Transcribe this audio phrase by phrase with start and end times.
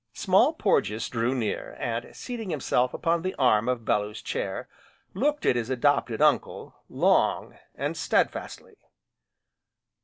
[0.15, 4.67] Small Porges drew near, and, seating himself upon the arm of Bellew's chair,
[5.13, 8.79] looked at his adopted uncle, long, and steadfastly.